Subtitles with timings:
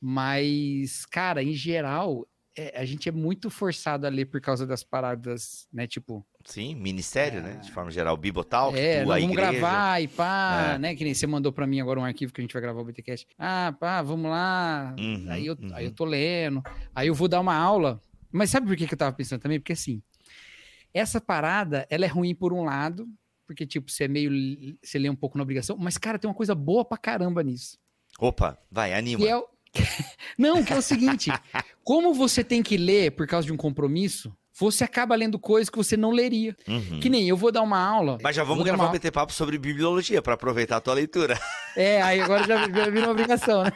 [0.00, 4.82] Mas, cara, em geral, é, a gente é muito forçado a ler por causa das
[4.82, 5.86] paradas, né?
[5.86, 6.26] Tipo.
[6.44, 7.42] Sim, ministério, é...
[7.42, 7.54] né?
[7.56, 9.52] De forma geral, Bibotal, é, vamos igreja.
[9.52, 10.78] gravar e pá, é.
[10.78, 10.94] né?
[10.94, 12.84] Que nem você mandou para mim agora um arquivo que a gente vai gravar o
[12.84, 13.26] BTcast.
[13.38, 14.94] Ah, pá, vamos lá.
[14.98, 15.70] Uhum, aí, eu, uhum.
[15.72, 16.62] aí eu tô lendo.
[16.94, 18.00] Aí eu vou dar uma aula.
[18.30, 19.58] Mas sabe por que, que eu tava pensando também?
[19.58, 20.02] Porque assim,
[20.92, 23.08] essa parada, ela é ruim por um lado,
[23.46, 24.30] porque, tipo, você é meio.
[24.82, 27.78] Você lê um pouco na obrigação, mas, cara, tem uma coisa boa pra caramba nisso.
[28.18, 29.24] Opa, vai, anima.
[29.24, 29.42] Que é,
[30.36, 31.30] não, que é o seguinte:
[31.84, 35.76] como você tem que ler por causa de um compromisso, você acaba lendo coisas que
[35.76, 36.56] você não leria.
[36.66, 36.98] Uhum.
[37.00, 38.18] Que nem eu vou dar uma aula.
[38.20, 41.38] Mas já vamos gravar um PT Papo sobre bibliologia para aproveitar a tua leitura.
[41.76, 43.70] É, aí agora já, já virou uma obrigação, né?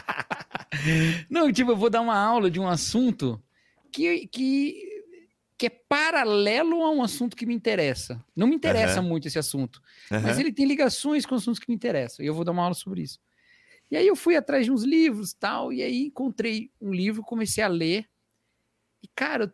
[1.30, 3.42] não, tipo, eu vou dar uma aula de um assunto
[3.90, 5.02] que, que,
[5.56, 8.22] que é paralelo a um assunto que me interessa.
[8.36, 9.08] Não me interessa uhum.
[9.08, 9.80] muito esse assunto,
[10.10, 10.20] uhum.
[10.20, 12.22] mas ele tem ligações com assuntos que me interessam.
[12.22, 13.18] E eu vou dar uma aula sobre isso.
[13.90, 17.64] E aí eu fui atrás de uns livros tal, e aí encontrei um livro, comecei
[17.64, 18.06] a ler.
[19.02, 19.52] E, cara,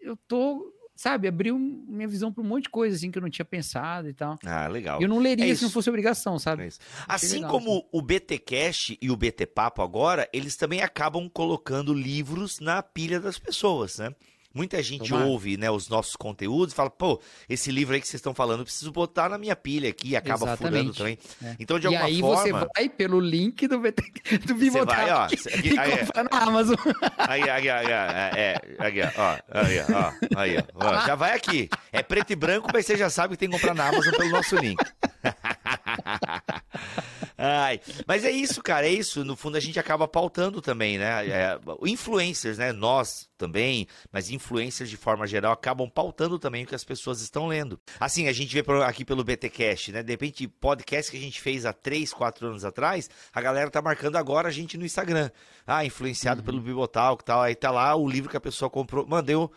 [0.00, 3.30] eu tô, sabe, abriu minha visão para um monte de coisa assim que eu não
[3.30, 4.36] tinha pensado e tal.
[4.44, 5.00] Ah, legal.
[5.00, 6.64] Eu não leria é se não fosse obrigação, sabe?
[6.64, 6.68] É
[7.06, 7.88] assim legal, como assim.
[7.92, 13.20] o BT Cash e o BT Papo agora, eles também acabam colocando livros na pilha
[13.20, 14.12] das pessoas, né?
[14.56, 15.26] Muita gente Tomar.
[15.26, 18.60] ouve né, os nossos conteúdos e fala, pô, esse livro aí que vocês estão falando,
[18.60, 20.72] eu preciso botar na minha pilha aqui e acaba Exatamente.
[20.72, 21.18] furando também.
[21.44, 21.56] É.
[21.60, 22.42] Então, de alguma e aí forma.
[22.42, 26.74] você vai pelo link do, do Bibotal vai, ó, aqui, aí, compra na Amazon.
[27.18, 31.68] Aí, aí, aí, é, aqui, ó, aí, ó, aí, ó, já vai aqui.
[31.92, 34.30] É preto e branco, mas você já sabe que tem que comprar na Amazon pelo
[34.30, 34.80] nosso link.
[37.38, 39.24] Ai, mas é isso, cara, é isso.
[39.24, 41.26] No fundo, a gente acaba pautando também, né?
[41.28, 42.72] É, influencers, né?
[42.72, 47.46] Nós também, mas influencers de forma geral acabam pautando também o que as pessoas estão
[47.46, 47.78] lendo.
[48.00, 50.02] Assim, a gente vê aqui pelo BTcast, né?
[50.02, 53.82] De repente, podcast que a gente fez há 3, 4 anos atrás, a galera tá
[53.82, 55.30] marcando agora a gente no Instagram.
[55.66, 56.46] Ah, influenciado uhum.
[56.46, 57.42] pelo Bibotalk e tal.
[57.42, 59.06] Aí tá lá o livro que a pessoa comprou.
[59.06, 59.52] Mandeu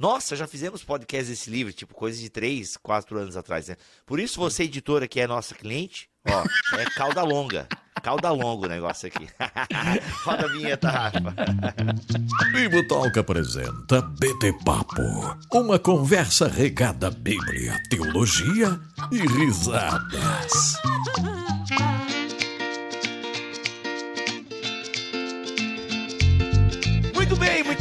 [0.00, 3.76] nossa, já fizemos podcast desse livro, tipo, coisa de 3, 4 anos atrás, né?
[4.06, 6.42] Por isso, você, editora, que é nossa cliente, ó,
[6.78, 7.68] é cauda longa.
[8.02, 9.28] Cauda longa o negócio aqui.
[10.24, 11.34] Roda a vinheta, Rafa.
[12.54, 15.02] Bibo Talk apresenta BT Papo.
[15.52, 18.80] Uma conversa regada à Bíblia, teologia
[19.12, 20.78] e risadas.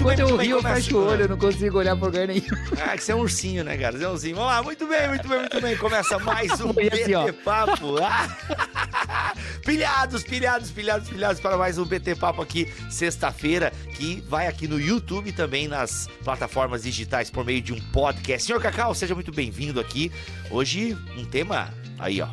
[0.02, 0.50] Muito Quando bem.
[0.50, 2.44] Eu rio, eu fecho o olho, eu não consigo olhar pro lugar nenhum.
[2.82, 3.98] Ah, que você é um ursinho, né, cara?
[3.98, 4.36] Você é um ursinho.
[4.36, 5.78] Vamos lá, muito bem, muito bem, muito bem.
[5.78, 7.96] Começa mais um BT assim, Papo.
[9.66, 14.80] Pilhados, pilhados, pilhados, pilhados para mais um BT Papo aqui, sexta-feira, que vai aqui no
[14.80, 18.48] YouTube também nas plataformas digitais por meio de um podcast.
[18.48, 20.12] Senhor Cacau, seja muito bem-vindo aqui.
[20.50, 22.28] Hoje, um tema aí, ó.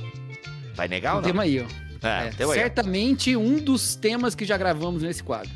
[0.74, 1.28] Vai negar um ou não?
[1.28, 1.86] tema aí, ó.
[2.06, 5.50] É, é, certamente um dos temas que já gravamos nesse quadro.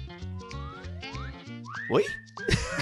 [1.91, 2.05] Oi?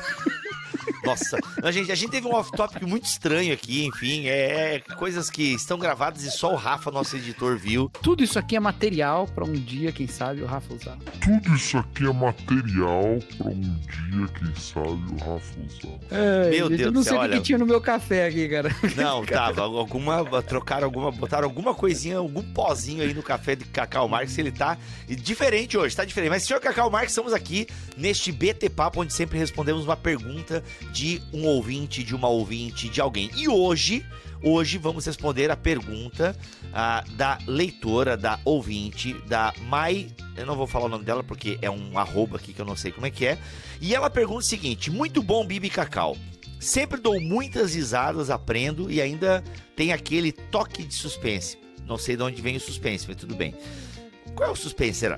[1.08, 5.30] Nossa, a gente, a gente teve um off-topic muito estranho aqui, enfim, é, é, coisas
[5.30, 7.90] que estão gravadas e só o Rafa, nosso editor, viu.
[8.02, 10.98] Tudo isso aqui é material para um dia, quem sabe, o Rafa usar.
[11.18, 15.98] Tudo isso aqui é material para um dia, quem sabe, o Rafa usar.
[16.10, 18.46] É, meu Deus do céu, Eu não sei o que tinha no meu café aqui,
[18.46, 18.68] cara.
[18.94, 24.08] Não, tava, alguma, trocaram alguma, botaram alguma coisinha, algum pozinho aí no café de Cacau
[24.08, 24.76] Marques, ele tá
[25.06, 26.30] diferente hoje, tá diferente.
[26.30, 30.97] Mas, senhor Cacau Marques, estamos aqui neste BT Papo, onde sempre respondemos uma pergunta de
[31.32, 33.30] um ouvinte, de uma ouvinte, de alguém.
[33.36, 34.04] E hoje,
[34.42, 36.36] hoje vamos responder a pergunta
[36.66, 40.08] uh, da leitora, da ouvinte, da Mai.
[40.36, 42.76] Eu não vou falar o nome dela porque é um arroba aqui que eu não
[42.76, 43.38] sei como é que é.
[43.80, 46.16] E ela pergunta o seguinte: Muito bom, Bibi Cacau.
[46.60, 49.44] Sempre dou muitas risadas, aprendo e ainda
[49.76, 51.56] tem aquele toque de suspense.
[51.86, 53.54] Não sei de onde vem o suspense, mas tudo bem.
[54.34, 55.16] Qual é o suspense, será?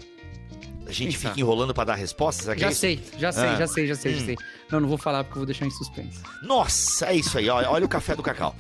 [0.87, 2.59] A gente fica enrolando para dar respostas?
[2.59, 3.57] Já, é sei, já sei, ah.
[3.57, 4.25] já sei, já sei, já hum.
[4.27, 4.37] sei.
[4.71, 6.21] Não, não vou falar porque eu vou deixar em suspense.
[6.43, 7.49] Nossa, é isso aí.
[7.49, 8.55] Olha, olha o café do cacau.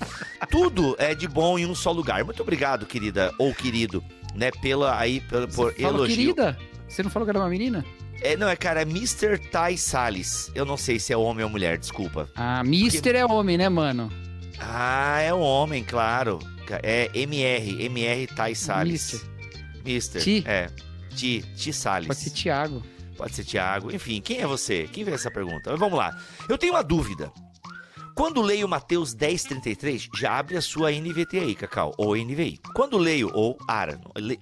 [0.50, 2.24] Tudo é de bom em um só lugar.
[2.24, 4.04] Muito obrigado, querida ou querido,
[4.34, 6.16] né, pela aí por, por Você elogio.
[6.16, 6.58] querida?
[6.88, 7.84] Você não falou que era uma menina?
[8.22, 9.38] É, não, é cara, é Mr.
[9.38, 10.50] Ty Salles.
[10.54, 12.28] Eu não sei se é homem ou mulher, desculpa.
[12.36, 13.00] Ah, Mr.
[13.00, 13.16] Porque...
[13.16, 14.10] é homem, né, mano?
[14.58, 16.38] Ah, é homem, claro.
[16.82, 19.24] É MR, MR Ty Salles.
[19.84, 20.22] Mister.
[20.22, 20.48] Mister.
[20.48, 20.70] É.
[21.14, 22.08] Ti, Ti Salles.
[22.08, 22.82] Pode ser Tiago.
[23.16, 23.94] Pode ser Tiago.
[23.94, 24.88] Enfim, quem é você?
[24.90, 25.70] Quem fez essa pergunta?
[25.70, 26.16] Mas vamos lá.
[26.48, 27.30] Eu tenho uma dúvida.
[28.14, 32.60] Quando leio Mateus 10,33, já abre a sua NVT aí, Cacau, ou NVI.
[32.74, 34.00] Quando leio, ou ARA,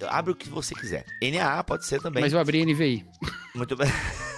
[0.09, 1.05] abre o que você quiser.
[1.21, 2.21] NAA pode ser também.
[2.21, 3.05] Mas eu abri NVI.
[3.55, 3.89] Muito bem.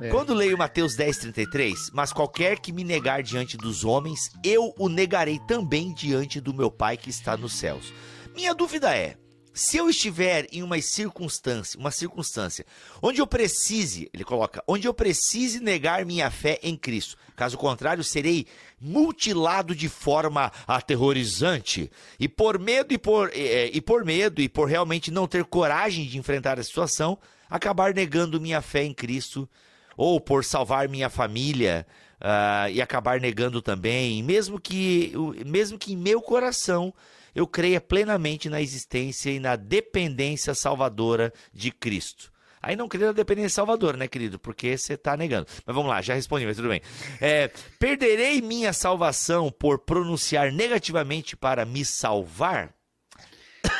[0.00, 0.08] É.
[0.08, 5.38] Quando leio Mateus 10,33, mas qualquer que me negar diante dos homens, eu o negarei
[5.46, 7.92] também diante do meu Pai que está nos céus.
[8.34, 9.16] Minha dúvida é:
[9.54, 12.64] Se eu estiver em uma circunstância, uma circunstância
[13.02, 18.02] onde eu precise, ele coloca, onde eu precise negar minha fé em Cristo, caso contrário,
[18.02, 18.46] serei
[18.80, 21.90] mutilado de forma aterrorizante.
[22.18, 26.06] E por medo e por, e, e por medo e por realmente não ter coragem
[26.06, 27.18] de enfrentar a situação,
[27.50, 29.48] acabar negando minha fé em Cristo,
[29.96, 31.86] ou por salvar minha família
[32.20, 35.12] uh, e acabar negando também, mesmo que,
[35.44, 36.94] mesmo que em meu coração
[37.34, 42.32] eu creia plenamente na existência e na dependência salvadora de Cristo.
[42.62, 44.38] Aí não creio na dependência salvadora, né, querido?
[44.38, 45.48] Porque você está negando.
[45.66, 46.80] Mas vamos lá, já respondi, mas tudo bem.
[47.20, 47.48] É,
[47.78, 52.72] perderei minha salvação por pronunciar negativamente para me salvar?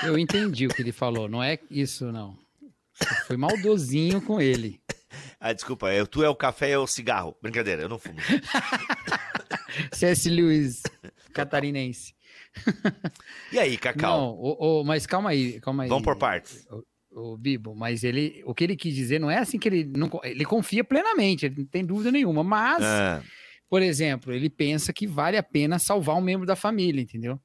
[0.03, 2.37] Eu entendi o que ele falou, não é isso, não.
[3.27, 4.81] Foi maldozinho com ele.
[5.45, 7.37] Ah, desculpa, eu, tu é o café e é o cigarro.
[7.43, 8.15] Brincadeira, eu não fumo.
[9.93, 10.31] C.S.
[10.31, 10.83] Lewis,
[11.35, 12.15] catarinense.
[13.53, 14.19] E aí, Cacau?
[14.19, 15.89] Não, o, o, mas calma aí, calma aí.
[15.89, 16.67] Vamos por partes.
[16.71, 19.85] O, o, Bibo, mas ele, o que ele quis dizer não é assim que ele
[19.85, 23.23] não, ele confia plenamente, ele não tem dúvida nenhuma, mas, ah.
[23.69, 27.39] por exemplo, ele pensa que vale a pena salvar um membro da família, entendeu?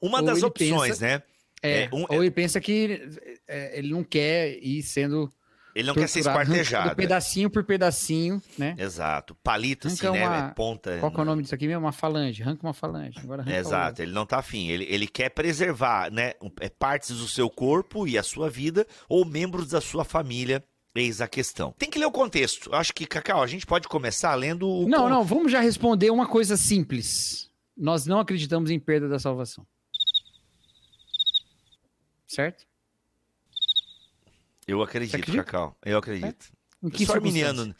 [0.00, 1.22] Uma ou das opções, pensa, né?
[1.62, 3.08] É, é um, ou ele pensa que
[3.46, 5.30] é, ele não quer ir sendo
[5.74, 6.96] ele não quer ser espartejado.
[6.96, 8.74] Pedacinho por pedacinho, né?
[8.78, 9.34] Exato.
[9.36, 10.26] Palito, assim, né?
[10.26, 10.50] Uma...
[10.50, 10.98] Ponta.
[10.98, 11.84] Qual é o nome disso aqui mesmo?
[11.84, 12.42] Uma falange.
[12.42, 13.18] Arranca uma falange.
[13.18, 14.02] Agora Exato.
[14.02, 14.68] Ele não tá afim.
[14.68, 16.34] Ele, ele quer preservar, né?
[16.60, 20.62] É, partes do seu corpo e a sua vida ou membros da sua família.
[20.94, 21.72] Eis a questão.
[21.78, 22.74] Tem que ler o contexto.
[22.74, 24.88] Acho que, Cacau, a gente pode começar lendo o.
[24.88, 25.22] Não, não.
[25.22, 27.48] Vamos já responder uma coisa simples.
[27.76, 29.64] Nós não acreditamos em perda da salvação.
[32.26, 32.69] Certo?
[34.70, 35.76] Eu acredito, Cacau.
[35.84, 36.46] Eu acredito.
[36.82, 36.86] É?
[36.86, 37.74] Em que sou arminiano.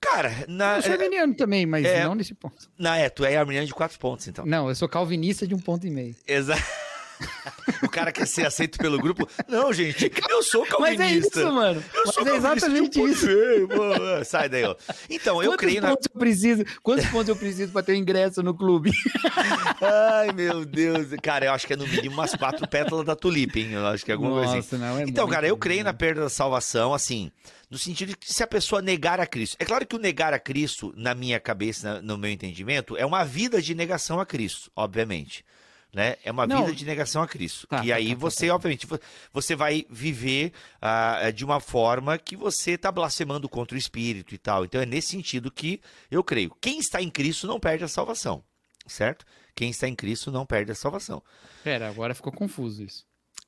[0.00, 0.76] Cara, na.
[0.76, 2.68] Eu sou arminiano também, mas é, não nesse ponto.
[2.76, 4.44] Não, é, tu é arminiano de quatro pontos, então.
[4.44, 6.16] Não, eu sou calvinista de um ponto e meio.
[6.26, 6.60] Exato.
[7.82, 9.28] o cara quer ser aceito pelo grupo.
[9.48, 10.96] Não, gente, eu sou calvinista.
[10.96, 11.84] Mas é isso, mano.
[11.94, 13.26] Eu Mas sou é exatamente isso.
[13.26, 14.76] Ver, Sai daí, ó.
[15.08, 15.88] Então, eu creio na...
[15.90, 18.92] Pontos eu preciso, quantos pontos eu preciso para ter um ingresso no clube?
[19.80, 21.08] Ai, meu Deus.
[21.22, 23.72] Cara, eu acho que é no mínimo umas quatro pétalas da tulipa, hein?
[23.72, 24.76] Eu acho que é alguma Nossa, coisa assim.
[24.78, 27.30] Não, é então, cara, eu creio na perda da salvação, assim,
[27.70, 29.56] no sentido de que se a pessoa negar a Cristo.
[29.58, 33.24] É claro que o negar a Cristo, na minha cabeça, no meu entendimento, é uma
[33.24, 35.44] vida de negação a Cristo, obviamente
[35.92, 36.16] né?
[36.24, 36.64] É uma Não.
[36.64, 37.66] vida de negação a Cristo.
[37.66, 38.86] Tá, e tá, aí tá, tá você, tá, obviamente,
[39.32, 44.38] você vai viver uh, de uma forma que você está blasfemando contra o Espírito e
[44.38, 44.64] tal.
[44.64, 45.80] Então é nesse sentido que
[46.10, 46.56] eu creio.
[46.60, 48.42] Quem está em Cristo não perde a salvação,
[48.86, 49.26] certo?
[49.54, 51.22] Quem está em Cristo não perde a salvação.
[51.62, 53.04] Pera, agora ficou confuso isso.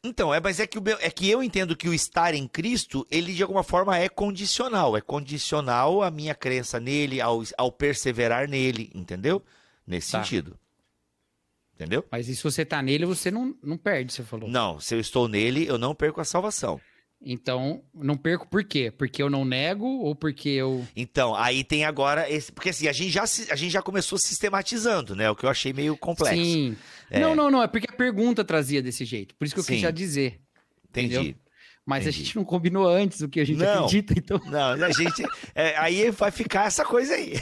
[0.06, 3.06] Então, é, mas é que, meu, é que eu entendo que o estar em Cristo,
[3.10, 4.94] ele de alguma forma é condicional.
[4.94, 9.42] É condicional a minha crença nele, ao, ao perseverar nele, entendeu?
[9.86, 10.22] Nesse tá.
[10.22, 10.58] sentido.
[11.74, 12.04] Entendeu?
[12.10, 14.48] Mas e se você tá nele, você não, não perde, você falou.
[14.48, 16.80] Não, se eu estou nele, eu não perco a salvação.
[17.26, 18.90] Então, não perco por quê?
[18.90, 20.86] Porque eu não nego ou porque eu.
[20.94, 22.52] Então, aí tem agora esse.
[22.52, 25.30] Porque assim, a gente já, a gente já começou sistematizando, né?
[25.30, 26.36] O que eu achei meio complexo.
[26.36, 26.76] Sim.
[27.10, 27.18] É...
[27.18, 27.62] Não, não, não.
[27.62, 29.34] É porque a pergunta trazia desse jeito.
[29.36, 29.72] Por isso que eu Sim.
[29.74, 30.40] quis já dizer.
[30.90, 31.14] Entendi.
[31.14, 31.34] Entendeu?
[31.86, 32.16] Mas Entendi.
[32.16, 34.40] a gente não combinou antes o que a gente não, acredita, então.
[34.46, 35.22] Não, a gente.
[35.54, 37.34] É, aí vai ficar essa coisa aí.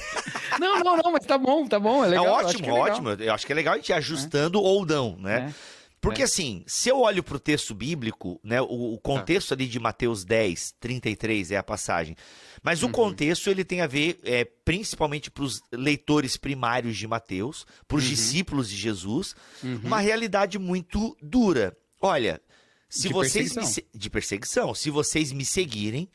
[0.62, 2.04] Não, não, não, mas tá bom, tá bom.
[2.04, 3.10] É, legal, é ótimo, eu é ótimo.
[3.10, 4.62] Eu acho que é legal a gente ir ajustando é.
[4.62, 5.48] ou não, né?
[5.48, 5.82] É.
[6.00, 6.24] Porque é.
[6.24, 10.24] assim, se eu olho para o texto bíblico, né, o, o contexto ali de Mateus
[10.24, 12.16] 10, 33 é a passagem.
[12.60, 12.92] Mas o uhum.
[12.92, 18.04] contexto ele tem a ver é, principalmente para os leitores primários de Mateus, para os
[18.04, 18.10] uhum.
[18.10, 19.80] discípulos de Jesus, uhum.
[19.84, 21.76] uma realidade muito dura.
[22.00, 22.40] Olha,
[22.88, 23.84] se de vocês perseguição.
[23.92, 26.10] Me, de perseguição, se vocês me seguirem,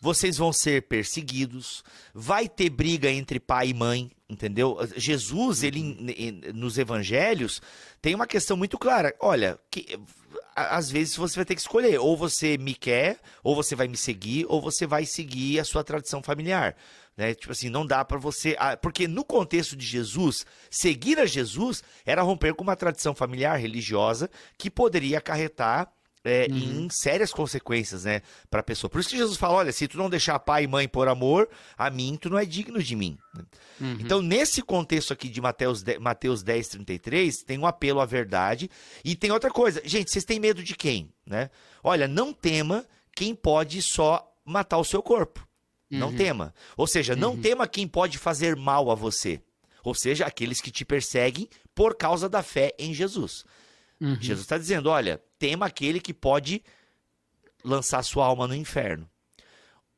[0.00, 1.82] vocês vão ser perseguidos,
[2.14, 4.78] vai ter briga entre pai e mãe, entendeu?
[4.96, 5.82] Jesus, ele
[6.54, 7.60] nos evangelhos
[8.00, 9.14] tem uma questão muito clara.
[9.20, 9.98] Olha, que
[10.54, 13.96] às vezes você vai ter que escolher, ou você me quer, ou você vai me
[13.96, 16.76] seguir, ou você vai seguir a sua tradição familiar.
[17.16, 17.34] Né?
[17.34, 18.56] Tipo assim, não dá para você.
[18.80, 24.30] Porque no contexto de Jesus, seguir a Jesus era romper com uma tradição familiar religiosa
[24.56, 25.92] que poderia acarretar
[26.24, 26.56] é, uhum.
[26.56, 28.90] em sérias consequências, né, para a pessoa.
[28.90, 31.48] Por isso que Jesus fala, olha, se tu não deixar pai e mãe por amor,
[31.76, 33.18] a mim tu não é digno de mim.
[33.80, 33.98] Uhum.
[34.00, 38.70] Então, nesse contexto aqui de Mateus, Mateus 10, 33, tem um apelo à verdade
[39.04, 39.80] e tem outra coisa.
[39.84, 41.50] Gente, vocês têm medo de quem, né?
[41.82, 42.84] Olha, não tema
[43.14, 45.46] quem pode só matar o seu corpo.
[45.90, 45.98] Uhum.
[45.98, 46.54] Não tema.
[46.76, 47.40] Ou seja, não uhum.
[47.40, 49.40] tema quem pode fazer mal a você.
[49.82, 53.44] Ou seja, aqueles que te perseguem por causa da fé em Jesus.
[54.00, 54.16] Uhum.
[54.20, 56.62] Jesus está dizendo: olha, tema aquele que pode
[57.64, 59.08] lançar sua alma no inferno.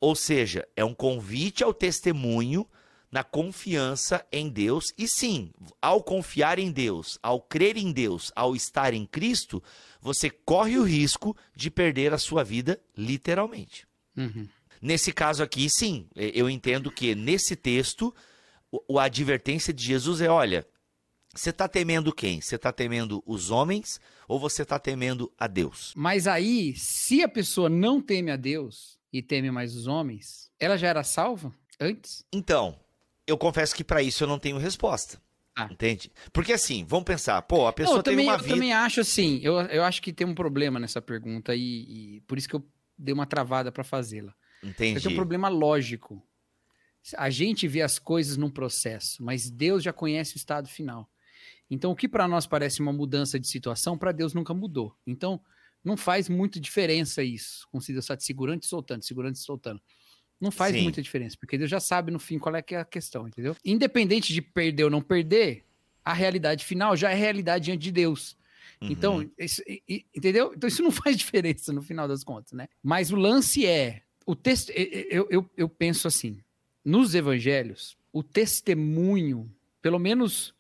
[0.00, 2.66] Ou seja, é um convite ao testemunho
[3.10, 4.94] na confiança em Deus.
[4.96, 9.62] E sim, ao confiar em Deus, ao crer em Deus, ao estar em Cristo,
[10.00, 13.86] você corre o risco de perder a sua vida literalmente.
[14.16, 14.48] Uhum.
[14.80, 18.14] Nesse caso aqui, sim, eu entendo que nesse texto,
[18.98, 20.66] a advertência de Jesus é: olha,
[21.34, 22.40] você está temendo quem?
[22.40, 25.92] Você está temendo os homens ou você está temendo a Deus?
[25.96, 30.76] Mas aí, se a pessoa não teme a Deus e teme mais os homens, ela
[30.76, 32.24] já era salva antes?
[32.32, 32.78] Então,
[33.26, 35.20] eu confesso que para isso eu não tenho resposta.
[35.54, 35.68] Ah.
[35.70, 36.10] Entende?
[36.32, 38.54] Porque assim, vamos pensar, pô, a pessoa não, também, uma eu vida...
[38.54, 42.38] também acho assim, eu, eu acho que tem um problema nessa pergunta e, e por
[42.38, 42.64] isso que eu
[42.96, 44.34] dei uma travada para fazê-la.
[44.62, 45.00] Entendi.
[45.00, 46.22] Tem um problema lógico.
[47.16, 51.10] A gente vê as coisas num processo, mas Deus já conhece o estado final.
[51.70, 54.96] Então, o que para nós parece uma mudança de situação, para Deus nunca mudou.
[55.06, 55.40] Então,
[55.84, 57.66] não faz muita diferença isso.
[57.70, 59.80] Com Deus está te segurando e soltando, segurando e soltando.
[60.40, 60.82] Não faz Sim.
[60.82, 63.54] muita diferença, porque Deus já sabe no fim qual é que é a questão, entendeu?
[63.64, 65.64] Independente de perder ou não perder,
[66.04, 68.36] a realidade final já é realidade diante de Deus.
[68.80, 68.88] Uhum.
[68.90, 69.62] Então, isso,
[70.14, 70.52] entendeu?
[70.56, 72.68] Então isso não faz diferença no final das contas, né?
[72.82, 76.40] Mas o lance é, o texto, eu, eu, eu penso assim,
[76.84, 80.54] nos evangelhos, o testemunho, pelo menos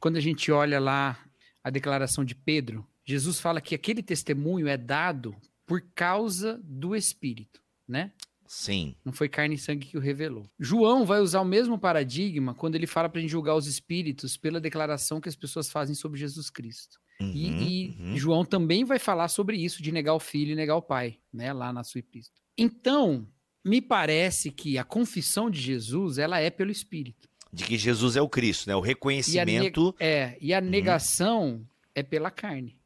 [0.00, 1.18] quando a gente olha lá
[1.62, 5.34] a declaração de Pedro, Jesus fala que aquele testemunho é dado
[5.66, 8.12] por causa do Espírito, né?
[8.46, 8.94] Sim.
[9.04, 10.48] Não foi carne e sangue que o revelou.
[10.58, 14.36] João vai usar o mesmo paradigma quando ele fala para a gente julgar os espíritos
[14.36, 16.98] pela declaração que as pessoas fazem sobre Jesus Cristo.
[17.20, 18.16] Uhum, e, e uhum.
[18.16, 21.52] João também vai falar sobre isso, de negar o filho e negar o pai, né,
[21.52, 22.40] lá na sua epístola.
[22.58, 23.26] Então,
[23.64, 27.28] me parece que a confissão de Jesus, ela é pelo Espírito.
[27.56, 28.76] De que Jesus é o Cristo, né?
[28.76, 29.94] O reconhecimento.
[29.98, 30.66] E é, e a uhum.
[30.66, 31.66] negação uhum.
[31.94, 32.78] é pela carne.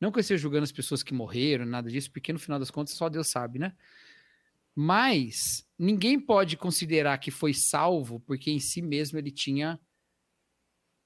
[0.00, 2.70] Não que eu esteja julgando as pessoas que morreram, nada disso, porque no final das
[2.70, 3.72] contas só Deus sabe, né?
[4.74, 9.80] Mas ninguém pode considerar que foi salvo porque em si mesmo ele tinha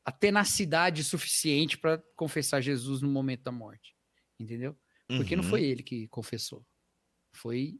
[0.04, 3.94] a tenacidade suficiente para confessar Jesus no momento da morte.
[4.40, 4.74] Entendeu?
[5.06, 5.42] Porque uhum.
[5.42, 6.64] não foi ele que confessou.
[7.32, 7.78] Foi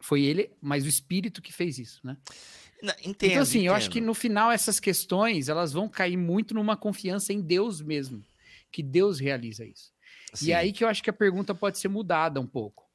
[0.00, 2.16] foi ele, mas o espírito que fez isso, né?
[2.82, 3.70] Não, entendo, então assim, entendo.
[3.70, 7.80] eu acho que no final essas questões, elas vão cair muito numa confiança em Deus
[7.80, 8.24] mesmo,
[8.70, 9.92] que Deus realiza isso.
[10.32, 10.46] Sim.
[10.46, 12.88] E é aí que eu acho que a pergunta pode ser mudada um pouco.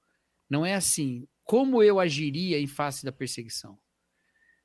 [0.50, 3.78] Não é assim, como eu agiria em face da perseguição.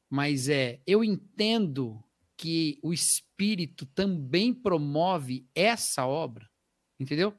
[0.09, 2.03] Mas é, eu entendo
[2.37, 6.49] que o Espírito também promove essa obra,
[6.99, 7.35] entendeu?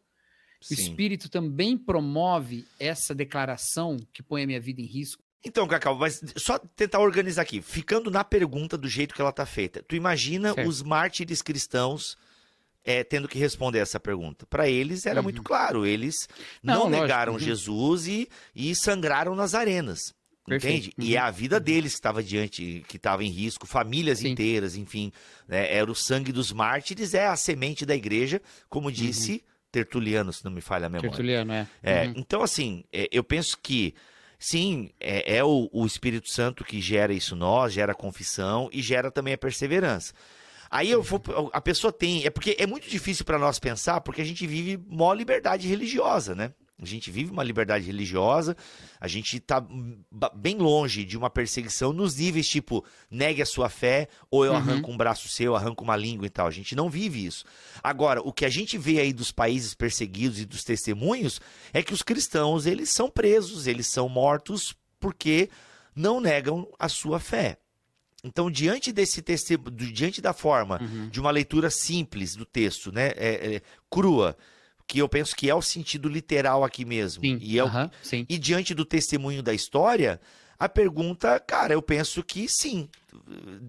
[0.61, 0.75] Sim.
[0.75, 5.23] O Espírito também promove essa declaração que põe a minha vida em risco.
[5.43, 9.45] Então, Cacau, mas só tentar organizar aqui, ficando na pergunta do jeito que ela está
[9.45, 9.81] feita.
[9.87, 10.67] Tu imagina certo.
[10.67, 12.17] os mártires cristãos
[12.83, 14.45] é, tendo que responder essa pergunta.
[14.45, 15.23] Para eles era uhum.
[15.23, 16.27] muito claro, eles
[16.61, 17.55] não, não negaram lógico, uhum.
[17.55, 20.13] Jesus e, e sangraram nas arenas.
[20.47, 20.91] Entende?
[20.97, 21.05] Uhum.
[21.05, 21.63] E é a vida uhum.
[21.63, 24.29] deles que estava diante, que estava em risco, famílias Sim.
[24.29, 25.11] inteiras, enfim.
[25.47, 25.71] Né?
[25.73, 29.39] Era o sangue dos mártires, é a semente da igreja, como disse uhum.
[29.71, 31.11] Tertuliano, se não me falha a memória.
[31.11, 31.67] Tertuliano, é.
[31.83, 32.13] é uhum.
[32.17, 33.93] Então, assim, é, eu penso que
[34.39, 38.81] sim, é, é o, o Espírito Santo que gera isso nós, gera a confissão e
[38.81, 40.13] gera também a perseverança.
[40.71, 44.21] Aí eu vou, a pessoa tem, é porque é muito difícil para nós pensar, porque
[44.21, 46.53] a gente vive mó liberdade religiosa, né?
[46.81, 48.55] A gente vive uma liberdade religiosa,
[48.99, 49.65] a gente está
[50.33, 54.57] bem longe de uma perseguição nos níveis tipo, negue a sua fé, ou eu uhum.
[54.57, 56.47] arranco um braço seu, arranco uma língua e tal.
[56.47, 57.43] A gente não vive isso.
[57.83, 61.41] Agora, o que a gente vê aí dos países perseguidos e dos testemunhos
[61.73, 65.49] é que os cristãos, eles são presos, eles são mortos porque
[65.95, 67.57] não negam a sua fé.
[68.23, 71.09] Então, diante desse texto, diante da forma uhum.
[71.09, 74.35] de uma leitura simples do texto, né, é, é, crua,
[74.89, 77.37] que eu penso que é o sentido literal aqui mesmo, sim.
[77.39, 77.89] E, é uhum,
[78.27, 80.19] e diante do testemunho da história,
[80.57, 82.89] a pergunta, cara, eu penso que sim,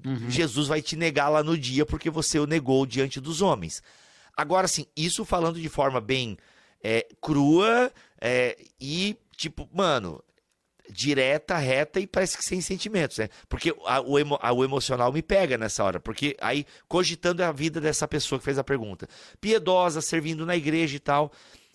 [0.02, 0.30] uhum.
[0.30, 3.82] Jesus vai te negar lá no dia porque você o negou diante dos homens.
[4.34, 6.38] Agora, assim, isso falando de forma bem
[6.82, 10.24] é, crua é, e tipo, mano,
[10.90, 13.28] direta, reta e parece que sem sentimentos, né?
[13.48, 17.52] Porque a, o, emo, a, o, emocional me pega nessa hora, porque aí cogitando a
[17.52, 19.08] vida dessa pessoa que fez a pergunta,
[19.40, 21.32] piedosa, servindo na igreja e tal,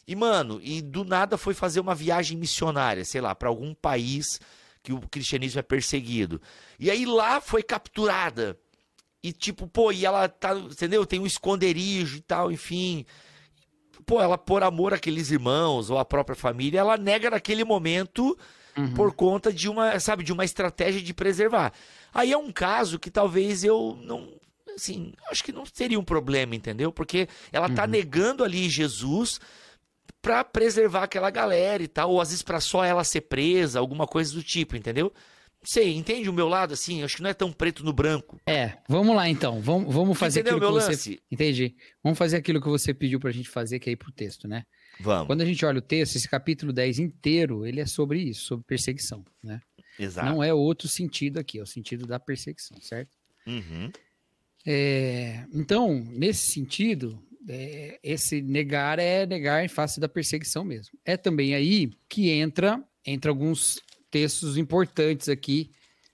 [0.08, 4.40] e mano, e do nada foi fazer uma viagem missionária, sei lá, para algum país
[4.84, 6.40] que o cristianismo é perseguido.
[6.80, 8.58] E aí lá foi capturada.
[9.24, 11.04] E tipo, pô, e ela tá, entendeu?
[11.06, 13.04] Tem um esconderijo e tal, enfim.
[14.06, 18.38] Pô, ela por amor àqueles irmãos ou à própria família, ela nega naquele momento
[18.78, 18.94] uhum.
[18.94, 21.74] por conta de uma, sabe, de uma estratégia de preservar.
[22.14, 24.34] Aí é um caso que talvez eu não,
[24.76, 26.92] assim, acho que não seria um problema, entendeu?
[26.92, 27.90] Porque ela tá uhum.
[27.90, 29.40] negando ali Jesus
[30.22, 34.08] para preservar aquela galera e tal, ou às vezes para só ela ser presa, alguma
[34.08, 35.14] coisa do tipo, entendeu?
[35.66, 37.04] sei, entende o meu lado assim?
[37.04, 38.40] Acho que não é tão preto no branco.
[38.48, 39.60] É, vamos lá então.
[39.60, 41.12] Vamos, vamos fazer Entendeu aquilo meu que lance?
[41.14, 41.20] você.
[41.30, 41.76] Entendi.
[42.04, 44.64] Vamos fazer aquilo que você pediu pra gente fazer, que é ir pro texto, né?
[45.00, 45.28] Vamos.
[45.28, 48.66] Quando a gente olha o texto, esse capítulo 10 inteiro, ele é sobre isso, sobre
[48.66, 49.62] perseguição, né?
[50.00, 50.28] Exato.
[50.28, 53.16] Não é outro sentido aqui, é o sentido da perseguição, certo?
[53.48, 53.92] Uhum.
[54.66, 60.98] É, então, nesse sentido, é, esse negar é negar em face da perseguição mesmo.
[61.06, 65.72] É também aí que entra, entra alguns textos importantes aqui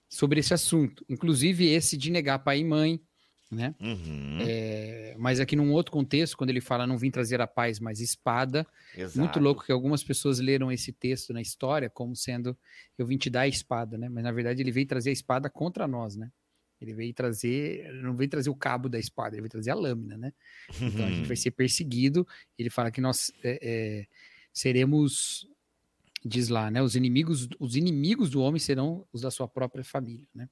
[0.08, 3.00] sobre esse assunto, inclusive esse de negar pai e mãe,
[3.52, 3.74] né?
[3.78, 4.38] Uhum.
[4.40, 8.00] É, mas aqui num outro contexto, quando ele fala não vim trazer a paz, mas
[8.00, 8.66] espada,
[8.96, 9.18] Exato.
[9.18, 12.56] muito louco que algumas pessoas leram esse texto na história como sendo
[12.96, 14.08] eu vim te dar a espada, né?
[14.08, 16.32] Mas na verdade ele veio trazer a espada contra nós, né?
[16.80, 20.16] Ele veio trazer, não veio trazer o cabo da espada, ele veio trazer a lâmina,
[20.16, 20.32] né?
[20.80, 22.26] Então a gente vai ser perseguido.
[22.58, 24.06] Ele fala que nós é, é,
[24.52, 25.46] seremos,
[26.24, 26.82] diz lá, né?
[26.82, 30.48] Os inimigos, os inimigos do homem serão os da sua própria família, né?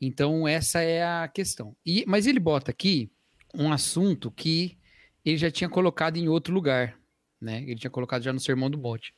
[0.00, 1.76] Então essa é a questão.
[1.84, 3.10] E, mas ele bota aqui
[3.54, 4.78] um assunto que
[5.24, 6.98] ele já tinha colocado em outro lugar,
[7.40, 7.62] né?
[7.62, 9.14] Ele tinha colocado já no Sermão do Monte.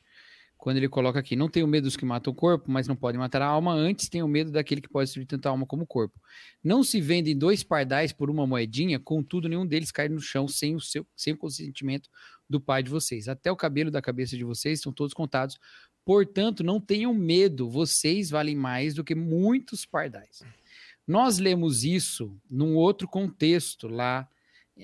[0.57, 3.19] Quando ele coloca aqui, não tenho medo dos que matam o corpo, mas não podem
[3.19, 5.87] matar a alma, antes tenho medo daquele que pode destruir tanto a alma como o
[5.87, 6.17] corpo.
[6.63, 10.73] Não se vendem dois pardais por uma moedinha, contudo, nenhum deles cai no chão sem
[10.73, 12.09] o, seu, sem o consentimento
[12.49, 13.27] do pai de vocês.
[13.27, 15.59] Até o cabelo da cabeça de vocês estão todos contados.
[16.05, 20.43] Portanto, não tenham medo, vocês valem mais do que muitos pardais.
[21.07, 24.27] Nós lemos isso num outro contexto lá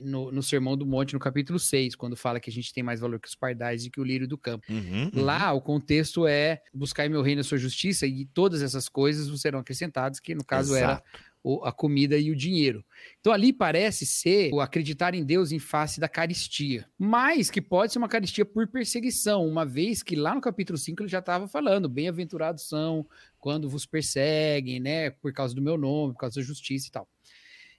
[0.03, 2.99] no, no Sermão do Monte, no capítulo 6, quando fala que a gente tem mais
[2.99, 4.63] valor que os pardais e que o lírio do campo.
[4.69, 5.23] Uhum, uhum.
[5.23, 9.41] Lá, o contexto é buscar meu reino e a sua justiça, e todas essas coisas
[9.41, 11.07] serão acrescentadas, que no caso era Exato.
[11.43, 12.85] o- a comida e o dinheiro.
[13.19, 17.91] Então ali parece ser o acreditar em Deus em face da caristia, mas que pode
[17.91, 21.47] ser uma caristia por perseguição, uma vez que lá no capítulo 5 ele já estava
[21.47, 23.07] falando, bem-aventurados são
[23.39, 27.07] quando vos perseguem, né, por causa do meu nome, por causa da justiça e tal.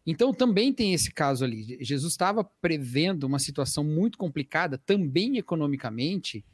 [0.07, 1.79] Então também tem esse caso ali.
[1.85, 6.45] Jesus estava prevendo uma situação muito complicada, também economicamente,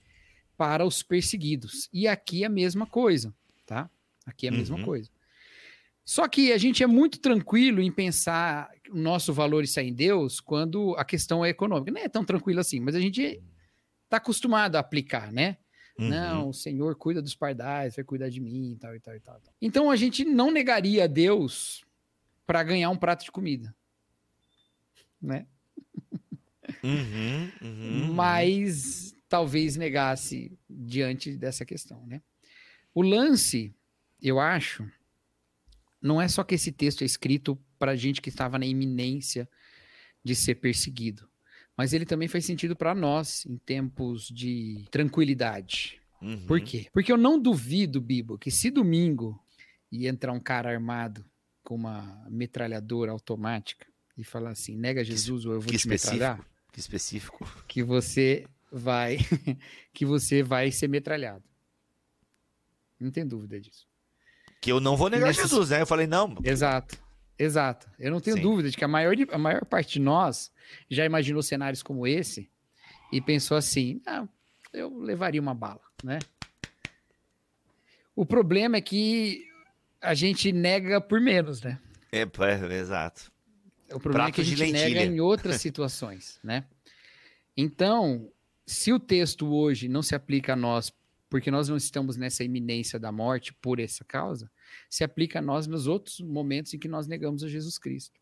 [0.57, 1.89] para os perseguidos.
[1.93, 3.33] E aqui é a mesma coisa,
[3.65, 3.89] tá?
[4.25, 4.85] Aqui é a mesma Uhum.
[4.85, 5.11] coisa.
[6.05, 10.41] Só que a gente é muito tranquilo em pensar o nosso valor está em Deus
[10.41, 11.91] quando a questão é econômica.
[11.91, 13.43] Não é tão tranquilo assim, mas a gente
[14.04, 15.57] está acostumado a aplicar, né?
[15.99, 16.09] Uhum.
[16.09, 19.21] Não, o Senhor cuida dos pardais, vai cuidar de mim e tal e tal e
[19.21, 19.41] tal.
[19.61, 21.85] Então a gente não negaria a Deus
[22.47, 23.75] para ganhar um prato de comida,
[25.21, 25.47] né?
[26.82, 32.23] Uhum, uhum, Mas talvez negasse diante dessa questão, né?
[32.95, 33.75] O lance,
[34.23, 34.89] eu acho,
[36.00, 39.49] não é só que esse texto é escrito para gente que estava na iminência
[40.23, 41.28] de ser perseguido,
[41.76, 46.00] mas ele também faz sentido para nós em tempos de tranquilidade.
[46.23, 46.47] uhum.
[46.47, 46.86] Por quê?
[46.93, 49.39] Porque eu não duvido, Bibo, que se domingo
[49.91, 51.25] ia entrar um cara armado
[51.62, 53.86] com uma metralhadora automática
[54.17, 56.15] e falar assim, nega Jesus ou eu vou que te específico.
[56.15, 57.65] metralhar, Que específico.
[57.69, 59.19] que você vai
[59.93, 61.45] que você vai ser metralhado.
[62.99, 63.86] Não tem dúvida disso.
[64.60, 65.82] Que eu não vou negar Jesus, né?
[65.82, 66.34] Eu falei, não.
[66.43, 66.99] Exato.
[67.39, 67.91] Exato.
[67.99, 68.43] Eu não tenho Sim.
[68.43, 70.51] dúvida de que a maior, a maior parte de nós
[70.91, 72.51] já imaginou cenários como esse
[73.13, 74.29] e pensou assim: não,
[74.73, 76.19] eu levaria uma bala, né?
[78.15, 79.47] O problema é que
[80.01, 81.79] a gente nega por menos, né?
[82.11, 83.31] É, é, exato.
[83.93, 86.65] O problema é que a Prato gente nega em outras situações, né?
[87.57, 88.31] Então,
[88.67, 90.93] se o texto hoje não se aplica a nós,
[91.29, 94.51] porque nós não estamos nessa iminência da morte por essa causa,
[94.89, 98.21] se aplica a nós nos outros momentos em que nós negamos a Jesus Cristo.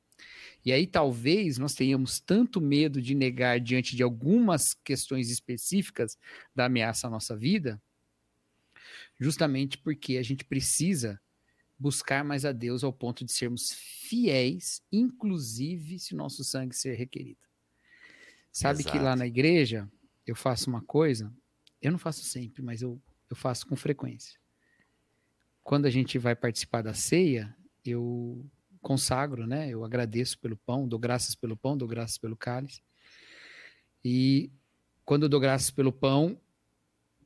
[0.64, 6.16] E aí talvez nós tenhamos tanto medo de negar diante de algumas questões específicas
[6.54, 7.80] da ameaça à nossa vida,
[9.20, 11.20] justamente porque a gente precisa
[11.78, 16.94] buscar mais a Deus ao ponto de sermos fiéis, inclusive se o nosso sangue ser
[16.94, 17.40] requerido.
[18.50, 19.18] Sabe que lá Exato.
[19.18, 19.90] na igreja
[20.26, 21.32] eu faço uma coisa,
[21.82, 24.38] eu não faço sempre, mas eu, eu faço com frequência.
[25.64, 28.46] Quando a gente vai participar da ceia, eu
[28.82, 29.70] consagro, né?
[29.70, 32.82] Eu agradeço pelo pão, dou graças pelo pão, dou graças pelo cálice.
[34.04, 34.52] E
[35.04, 36.38] quando eu dou graças pelo pão,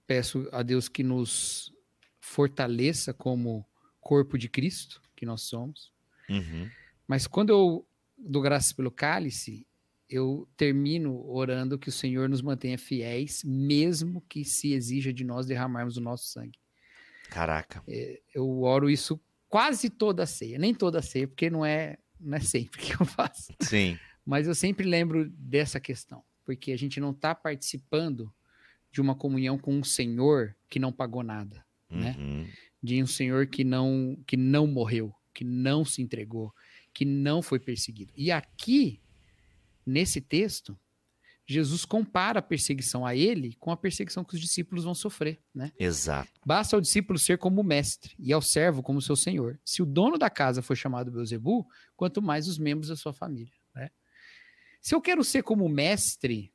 [0.06, 1.74] peço a Deus que nos
[2.20, 3.66] fortaleça como
[4.00, 5.92] corpo de Cristo, que nós somos.
[6.30, 6.70] Uhum.
[7.08, 9.66] Mas quando eu dou graças pelo cálice,
[10.08, 15.44] eu termino orando que o Senhor nos mantenha fiéis, mesmo que se exija de nós
[15.44, 16.58] derramarmos o nosso sangue.
[17.30, 17.82] Caraca.
[18.34, 22.36] Eu oro isso quase toda a ceia, nem toda a ceia, porque não é, não
[22.36, 23.52] é sempre que eu faço.
[23.60, 23.98] Sim.
[24.24, 28.32] Mas eu sempre lembro dessa questão, porque a gente não está participando
[28.90, 31.64] de uma comunhão com um Senhor que não pagou nada.
[31.90, 32.14] Né?
[32.18, 32.46] Uhum.
[32.82, 36.52] de um Senhor que não que não morreu, que não se entregou,
[36.92, 38.12] que não foi perseguido.
[38.14, 39.00] E aqui
[39.86, 40.78] nesse texto,
[41.50, 45.72] Jesus compara a perseguição a ele com a perseguição que os discípulos vão sofrer, né?
[45.78, 46.30] Exato.
[46.44, 49.58] Basta ao discípulo ser como mestre e ao servo como seu senhor.
[49.64, 53.54] Se o dono da casa for chamado Beuzebu, quanto mais os membros da sua família,
[53.74, 53.88] né?
[54.82, 56.52] Se eu quero ser como mestre,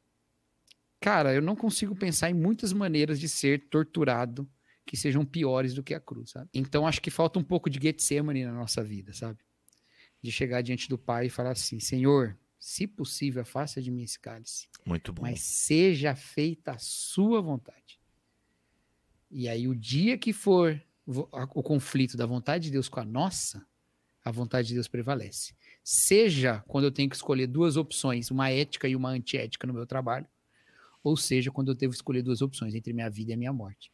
[1.02, 4.48] cara, eu não consigo pensar em muitas maneiras de ser torturado
[4.86, 6.52] que sejam piores do que a cruz, sabe?
[6.54, 9.40] Então acho que falta um pouco de Getsemane na nossa vida, sabe?
[10.22, 14.18] De chegar diante do Pai e falar assim: Senhor, se possível, afasta de mim esse
[14.18, 14.70] cálice.
[14.86, 15.24] Muito bom.
[15.24, 18.00] Mas seja feita a sua vontade.
[19.30, 23.68] E aí, o dia que for o conflito da vontade de Deus com a nossa,
[24.24, 25.54] a vontade de Deus prevalece.
[25.84, 29.86] Seja quando eu tenho que escolher duas opções, uma ética e uma antiética no meu
[29.86, 30.26] trabalho,
[31.04, 33.92] ou seja, quando eu devo escolher duas opções entre minha vida e minha morte.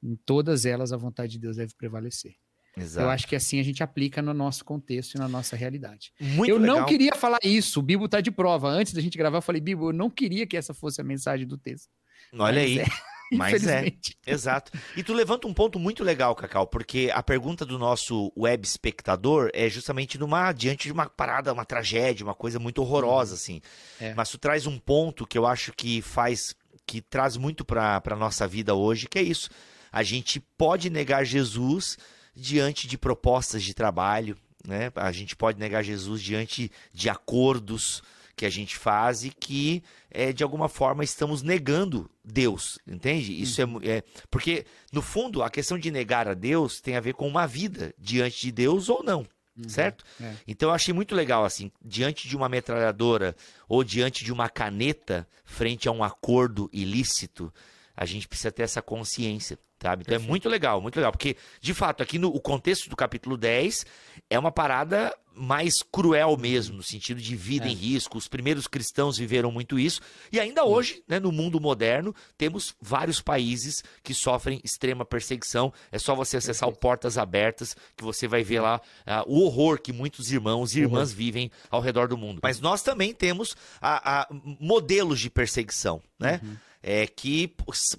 [0.00, 2.36] Em todas elas, a vontade de Deus deve prevalecer.
[2.76, 3.06] Exato.
[3.06, 6.12] Eu acho que assim a gente aplica no nosso contexto e na nossa realidade.
[6.20, 6.78] Muito eu legal.
[6.78, 8.68] não queria falar isso, o Bibo está de prova.
[8.68, 11.46] Antes da gente gravar, eu falei, Bibo, eu não queria que essa fosse a mensagem
[11.46, 11.90] do texto.
[12.32, 12.78] Olha Mas aí.
[12.80, 12.86] É.
[13.32, 13.92] Mas é,
[14.26, 14.70] exato.
[14.96, 19.50] E tu levanta um ponto muito legal, Cacau, porque a pergunta do nosso web espectador
[19.52, 23.36] é justamente numa diante de uma parada, uma tragédia, uma coisa muito horrorosa, uhum.
[23.36, 23.60] assim.
[24.00, 24.14] É.
[24.14, 26.54] Mas tu traz um ponto que eu acho que faz,
[26.86, 29.48] que traz muito para a nossa vida hoje, que é isso.
[29.90, 31.96] A gente pode negar Jesus,
[32.34, 34.90] diante de propostas de trabalho, né?
[34.96, 38.02] A gente pode negar Jesus diante de acordos
[38.36, 43.40] que a gente faz e que, é, de alguma forma, estamos negando Deus, entende?
[43.40, 47.14] Isso é, é, Porque, no fundo, a questão de negar a Deus tem a ver
[47.14, 49.26] com uma vida diante de Deus ou não.
[49.56, 50.04] Uhum, certo?
[50.20, 50.34] É.
[50.48, 53.36] Então eu achei muito legal, assim, diante de uma metralhadora
[53.68, 57.52] ou diante de uma caneta, frente a um acordo ilícito,
[57.96, 60.02] a gente precisa ter essa consciência Sabe?
[60.02, 60.28] Então é Perfeito.
[60.28, 61.12] é muito legal, muito legal.
[61.12, 63.84] Porque, de fato, aqui no o contexto do capítulo 10
[64.30, 67.68] é uma parada mais cruel mesmo, no sentido de vida é.
[67.68, 68.16] em risco.
[68.16, 70.00] Os primeiros cristãos viveram muito isso.
[70.32, 75.70] E ainda hoje, né, no mundo moderno, temos vários países que sofrem extrema perseguição.
[75.92, 76.78] É só você acessar Perfeito.
[76.78, 80.80] o Portas Abertas que você vai ver lá uh, o horror que muitos irmãos e
[80.80, 81.16] irmãs uhum.
[81.16, 82.40] vivem ao redor do mundo.
[82.42, 84.28] Mas nós também temos a, a
[84.58, 86.40] modelos de perseguição, né?
[86.42, 87.48] Uhum é, que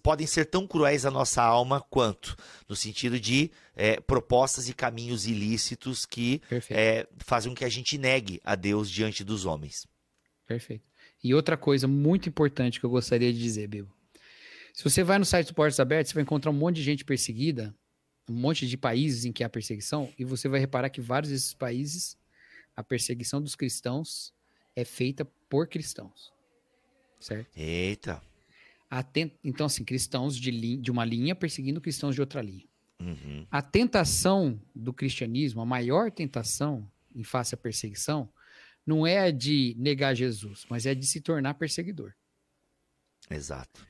[0.03, 2.37] podem ser tão cruéis à nossa alma quanto,
[2.69, 7.97] no sentido de é, propostas e caminhos ilícitos que é, fazem com que a gente
[7.97, 9.87] negue a Deus diante dos homens.
[10.45, 10.85] Perfeito.
[11.23, 13.91] E outra coisa muito importante que eu gostaria de dizer, Bibo.
[14.71, 17.03] Se você vai no site do Portas Abertas, você vai encontrar um monte de gente
[17.03, 17.73] perseguida,
[18.29, 21.55] um monte de países em que há perseguição, e você vai reparar que vários desses
[21.55, 22.15] países,
[22.75, 24.31] a perseguição dos cristãos
[24.75, 26.31] é feita por cristãos.
[27.19, 27.49] Certo?
[27.57, 28.21] Eita.
[29.43, 32.65] Então, assim, cristãos de, de, uma linha perseguindo cristãos de outra linha.
[33.01, 33.45] Uhum.
[33.51, 38.29] A tentação do cristianismo, a maior tentação em face à perseguição,
[38.85, 42.13] não é a de negar Jesus, mas é de se tornar perseguidor.
[43.29, 43.85] Exato.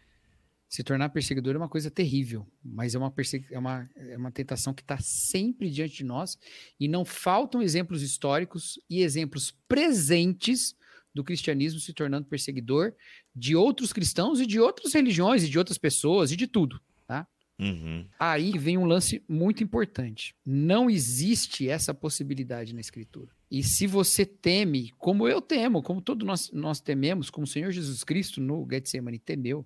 [0.68, 3.14] Se tornar perseguidor é uma coisa terrível, mas é uma,
[3.52, 6.38] é uma, é uma tentação que está sempre diante de nós
[6.80, 10.76] e não faltam exemplos históricos e exemplos presentes
[11.16, 12.94] do cristianismo se tornando perseguidor
[13.34, 17.26] de outros cristãos e de outras religiões e de outras pessoas e de tudo, tá?
[17.58, 18.06] Uhum.
[18.20, 20.36] Aí vem um lance muito importante.
[20.46, 23.32] Não existe essa possibilidade na Escritura.
[23.50, 27.72] E se você teme, como eu temo, como todos nós, nós tememos, como o Senhor
[27.72, 29.66] Jesus Cristo no Getsemane temeu,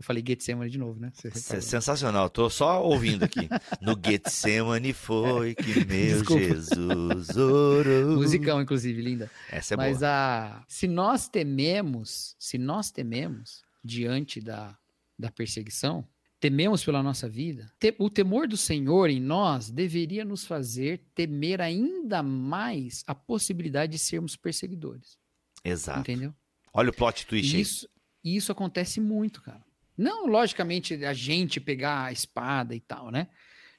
[0.00, 1.12] eu falei Getsemane de novo, né?
[1.14, 3.50] Sensacional, tô só ouvindo aqui.
[3.82, 6.42] No Getsemane foi que meu Desculpa.
[6.42, 8.16] Jesus orou.
[8.16, 9.30] Musicão, inclusive, linda.
[9.50, 10.10] Essa é Mas boa.
[10.10, 14.74] A, se nós tememos, se nós tememos diante da,
[15.18, 16.08] da perseguição,
[16.40, 22.22] tememos pela nossa vida, o temor do Senhor em nós deveria nos fazer temer ainda
[22.22, 25.18] mais a possibilidade de sermos perseguidores.
[25.62, 26.00] Exato.
[26.00, 26.34] Entendeu?
[26.72, 27.86] Olha o plot twist isso,
[28.24, 28.36] aí.
[28.36, 29.68] Isso acontece muito, cara.
[30.00, 33.28] Não, logicamente, a gente pegar a espada e tal, né?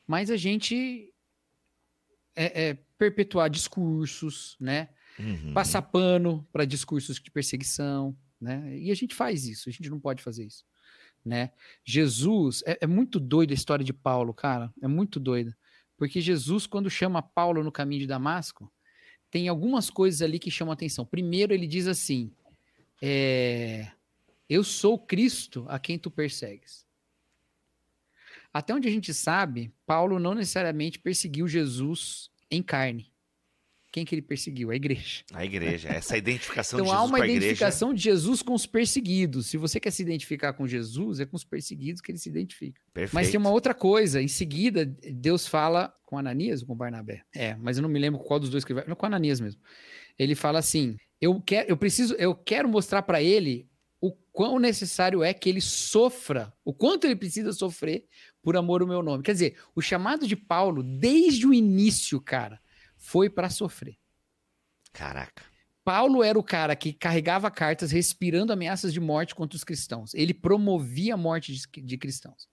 [0.06, 1.12] Mas a gente
[2.36, 4.90] é, é, perpetuar discursos, né?
[5.18, 5.52] Uhum.
[5.52, 8.78] Passar pano para discursos de perseguição, né?
[8.78, 10.64] E a gente faz isso, a gente não pode fazer isso,
[11.26, 11.50] né?
[11.84, 15.58] Jesus, é, é muito doido a história de Paulo, cara, é muito doida.
[15.98, 18.72] Porque Jesus, quando chama Paulo no caminho de Damasco,
[19.32, 21.04] tem algumas coisas ali que chamam atenção.
[21.04, 22.32] Primeiro, ele diz assim:
[23.02, 23.92] é,
[24.52, 26.86] eu sou Cristo a quem tu persegues.
[28.54, 33.10] Até onde a gente sabe, Paulo não necessariamente perseguiu Jesus em carne.
[33.94, 34.70] quem que ele perseguiu?
[34.70, 35.24] A igreja.
[35.34, 37.98] A igreja, essa identificação então, de Jesus há uma com a identificação igreja.
[37.98, 39.48] de Jesus com os perseguidos.
[39.48, 42.82] Se você quer se identificar com Jesus, é com os perseguidos que ele se identifica.
[42.94, 43.16] Perfeito.
[43.16, 44.22] Mas tem uma outra coisa.
[44.22, 47.24] Em seguida, Deus fala com Ananias ou com Barnabé?
[47.34, 48.96] É, mas eu não me lembro qual dos dois que ele vai.
[48.96, 49.62] Com Ananias mesmo.
[50.20, 53.71] Ele fala assim: eu quero, eu preciso, eu quero mostrar para ele
[54.02, 58.06] o quão necessário é que ele sofra, o quanto ele precisa sofrer
[58.42, 59.24] por amor ao meu nome.
[59.24, 62.60] Quer dizer, o chamado de Paulo, desde o início, cara,
[62.98, 63.98] foi para sofrer.
[64.92, 65.44] Caraca.
[65.84, 70.14] Paulo era o cara que carregava cartas respirando ameaças de morte contra os cristãos.
[70.14, 72.48] Ele promovia a morte de, de cristãos.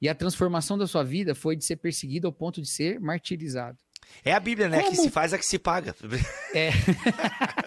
[0.00, 3.78] E a transformação da sua vida foi de ser perseguido ao ponto de ser martirizado.
[4.24, 4.78] É a Bíblia, né?
[4.80, 5.94] Como- Que se faz a que se paga.
[6.54, 6.70] É.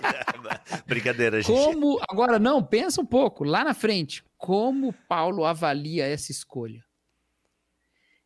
[0.88, 1.54] Brincadeira, gente.
[1.54, 2.00] Como.
[2.10, 4.24] Agora, não, pensa um pouco, lá na frente.
[4.38, 6.84] Como Paulo avalia essa escolha?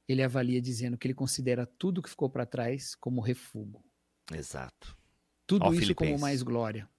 [0.08, 3.84] Ele avalia dizendo que ele considera tudo que ficou para trás como refúgio.
[4.34, 4.98] Exato.
[5.46, 6.14] Tudo Ó, isso Filipenses.
[6.14, 6.90] como mais glória.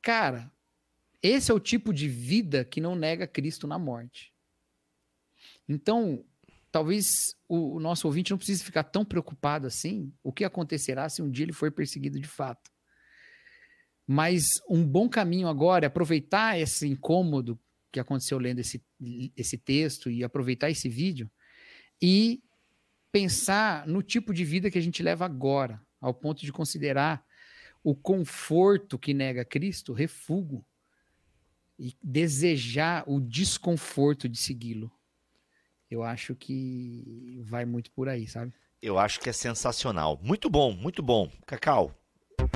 [0.00, 0.50] Cara,
[1.22, 4.32] esse é o tipo de vida que não nega Cristo na morte.
[5.68, 6.24] Então,
[6.72, 10.12] talvez o, o nosso ouvinte não precise ficar tão preocupado assim.
[10.22, 12.71] O que acontecerá se um dia ele for perseguido de fato?
[14.06, 17.58] Mas um bom caminho agora é aproveitar esse incômodo
[17.90, 18.82] que aconteceu lendo esse,
[19.36, 21.30] esse texto e aproveitar esse vídeo
[22.00, 22.42] e
[23.12, 27.24] pensar no tipo de vida que a gente leva agora, ao ponto de considerar
[27.84, 30.64] o conforto que nega Cristo refúgio
[31.78, 34.90] e desejar o desconforto de segui-lo.
[35.90, 38.52] Eu acho que vai muito por aí, sabe?
[38.80, 40.18] Eu acho que é sensacional.
[40.22, 41.30] Muito bom, muito bom.
[41.46, 41.94] Cacau,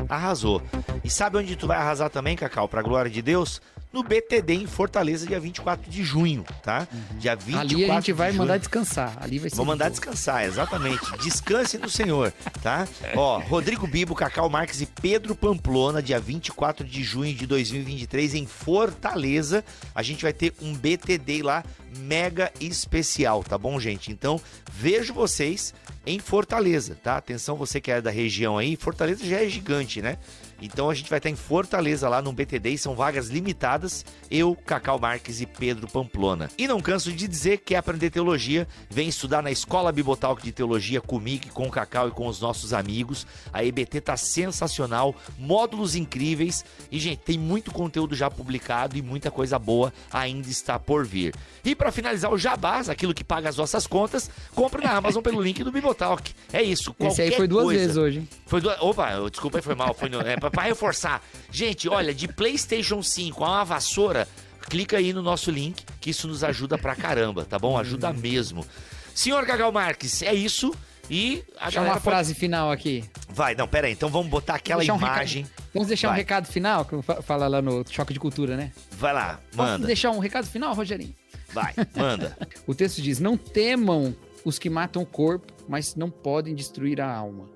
[0.09, 0.63] arrasou.
[1.05, 3.61] E sabe onde tu vai arrasar também, Cacau, pra glória de Deus?
[3.97, 6.87] No BTD em Fortaleza, dia 24 de junho, tá?
[7.13, 8.43] Dia 24 Ali a gente de vai junho.
[8.43, 9.17] mandar descansar.
[9.19, 11.17] Ali vai ser Vou mandar descansar, exatamente.
[11.17, 12.31] Descanse no Senhor,
[12.63, 12.87] tá?
[13.15, 18.45] Ó, Rodrigo Bibo, Cacau Marques e Pedro Pamplona, dia 24 de junho de 2023, em
[18.45, 19.65] Fortaleza.
[19.95, 21.65] A gente vai ter um BTD lá
[21.97, 24.13] mega especial, tá bom, gente?
[24.13, 24.39] Então,
[24.71, 25.73] vejo vocês
[26.05, 27.17] em Fortaleza, tá?
[27.17, 30.19] Atenção, você que é da região aí, Fortaleza já é gigante, né?
[30.61, 34.05] Então a gente vai estar em Fortaleza lá no BTD e são vagas limitadas.
[34.31, 36.51] Eu, Cacau Marques e Pedro Pamplona.
[36.57, 40.53] E não canso de dizer que quer aprender teologia, vem estudar na Escola Bibotalk de
[40.53, 43.27] Teologia comigo, com o Cacau e com os nossos amigos.
[43.53, 49.31] A EBT tá sensacional, módulos incríveis e gente, tem muito conteúdo já publicado e muita
[49.31, 51.35] coisa boa ainda está por vir.
[51.65, 55.41] E para finalizar o jabás, aquilo que paga as nossas contas, compre na Amazon pelo
[55.41, 56.33] link do Bibotalk.
[56.53, 56.95] É isso.
[57.01, 57.81] Esse aí foi duas coisa.
[57.81, 58.29] vezes hoje.
[58.47, 58.71] Foi do...
[58.81, 59.95] Opa, desculpa, aí, foi mal.
[59.95, 60.21] Foi no...
[60.21, 61.23] é, pra, pra reforçar.
[61.51, 64.27] Gente, olha, de PlayStation 5 a uma vassoura,
[64.69, 67.79] clica aí no nosso link, que isso nos ajuda pra caramba, tá bom?
[67.79, 68.67] Ajuda mesmo.
[69.15, 70.75] Senhor Gagal Marques, é isso.
[71.09, 73.05] E a Deixa uma frase final aqui.
[73.25, 73.93] pode- Vai, não, pera aí.
[73.93, 75.47] Então vamos botar aquela um imagem.
[75.73, 76.17] Vamos deixar Vai.
[76.17, 78.73] um recado final, que fala lá no Choque de Cultura, né?
[78.91, 79.87] Vai lá, manda.
[79.87, 81.15] deixar um recado final, Rogerinho?
[81.55, 82.37] Vai, manda.
[82.67, 87.09] O texto diz: Não temam os que matam o corpo, mas não podem destruir a
[87.09, 87.49] alma.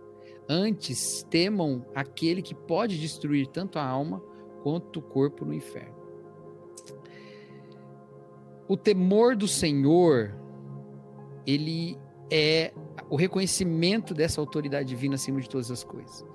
[0.52, 4.20] Antes, temam aquele que pode destruir tanto a alma
[4.64, 5.94] quanto o corpo no inferno.
[8.66, 10.34] O temor do Senhor,
[11.46, 11.96] ele
[12.28, 12.72] é
[13.08, 16.26] o reconhecimento dessa autoridade divina acima de todas as coisas.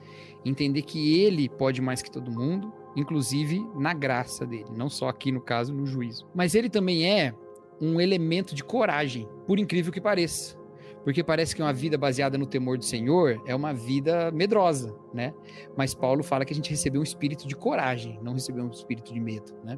[0.46, 5.30] Entender que ele pode mais que todo mundo, inclusive na graça dele, não só aqui
[5.30, 6.26] no caso, no juízo.
[6.34, 7.36] Mas ele também é
[7.82, 10.58] um elemento de coragem, por incrível que pareça.
[11.06, 15.36] Porque parece que uma vida baseada no temor do Senhor é uma vida medrosa, né?
[15.78, 19.14] Mas Paulo fala que a gente recebeu um espírito de coragem, não recebeu um espírito
[19.14, 19.78] de medo, né?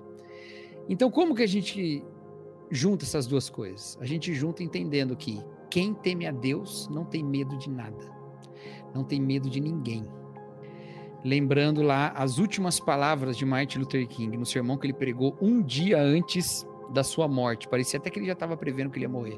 [0.87, 2.01] Então, como que a gente
[2.71, 3.97] junta essas duas coisas?
[3.99, 8.09] A gente junta entendendo que quem teme a Deus não tem medo de nada,
[8.95, 10.07] não tem medo de ninguém.
[11.25, 15.61] Lembrando lá as últimas palavras de Martin Luther King no sermão que ele pregou um
[15.61, 17.67] dia antes da sua morte.
[17.67, 19.37] Parecia até que ele já estava prevendo que ele ia morrer.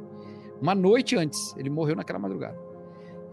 [0.62, 2.60] Uma noite antes, ele morreu naquela madrugada.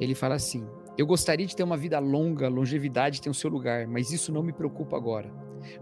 [0.00, 3.86] Ele fala assim: Eu gostaria de ter uma vida longa, longevidade tem o seu lugar,
[3.86, 5.30] mas isso não me preocupa agora,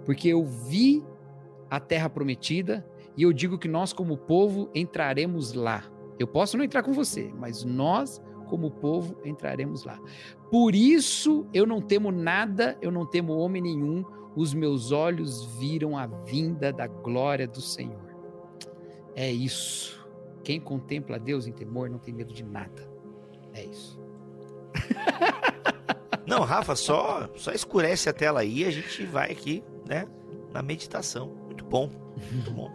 [0.05, 1.05] porque eu vi
[1.71, 5.85] a terra prometida e eu digo que nós, como povo, entraremos lá.
[6.19, 9.99] Eu posso não entrar com você, mas nós, como povo, entraremos lá.
[10.51, 14.05] Por isso eu não temo nada, eu não temo homem nenhum,
[14.37, 18.15] os meus olhos viram a vinda da glória do Senhor.
[19.15, 20.04] É isso.
[20.45, 22.87] Quem contempla Deus em temor não tem medo de nada.
[23.53, 23.99] É isso.
[26.27, 30.07] Não, Rafa, só, só escurece a tela aí e a gente vai aqui, né,
[30.53, 31.29] na meditação.
[31.45, 31.91] Muito bom,
[32.33, 32.71] muito bom.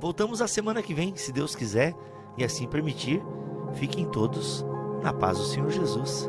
[0.00, 1.94] Voltamos a semana que vem, se Deus quiser
[2.38, 3.22] e assim permitir.
[3.74, 4.64] Fiquem todos
[5.02, 6.28] na paz do Senhor Jesus.